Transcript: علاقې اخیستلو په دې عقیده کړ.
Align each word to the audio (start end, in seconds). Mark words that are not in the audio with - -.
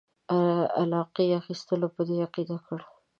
علاقې 0.79 1.25
اخیستلو 1.41 1.87
په 1.95 2.01
دې 2.07 2.15
عقیده 2.25 2.57
کړ. 2.65 2.79